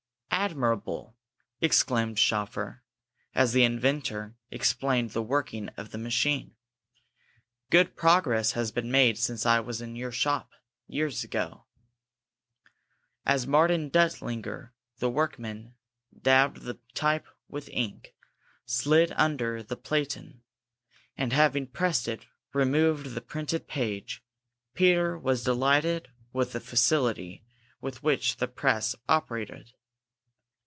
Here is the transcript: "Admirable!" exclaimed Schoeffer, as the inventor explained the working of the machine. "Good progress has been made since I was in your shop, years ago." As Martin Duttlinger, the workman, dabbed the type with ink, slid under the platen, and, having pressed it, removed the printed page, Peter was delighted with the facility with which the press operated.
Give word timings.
"Admirable!" 0.33 1.15
exclaimed 1.61 2.17
Schoeffer, 2.17 2.81
as 3.35 3.53
the 3.53 3.63
inventor 3.63 4.35
explained 4.49 5.11
the 5.11 5.21
working 5.21 5.69
of 5.77 5.91
the 5.91 5.99
machine. 5.99 6.55
"Good 7.69 7.95
progress 7.95 8.53
has 8.53 8.71
been 8.71 8.89
made 8.89 9.19
since 9.19 9.45
I 9.45 9.59
was 9.59 9.81
in 9.83 9.95
your 9.95 10.11
shop, 10.11 10.49
years 10.87 11.23
ago." 11.23 11.65
As 13.23 13.45
Martin 13.45 13.91
Duttlinger, 13.91 14.71
the 14.97 15.11
workman, 15.11 15.75
dabbed 16.23 16.61
the 16.61 16.79
type 16.95 17.27
with 17.47 17.69
ink, 17.69 18.15
slid 18.65 19.11
under 19.17 19.61
the 19.61 19.77
platen, 19.77 20.41
and, 21.15 21.33
having 21.33 21.67
pressed 21.67 22.07
it, 22.07 22.25
removed 22.51 23.13
the 23.13 23.21
printed 23.21 23.67
page, 23.67 24.23
Peter 24.73 25.19
was 25.19 25.43
delighted 25.43 26.09
with 26.33 26.53
the 26.53 26.59
facility 26.59 27.45
with 27.79 28.01
which 28.01 28.37
the 28.37 28.47
press 28.47 28.95
operated. 29.07 29.73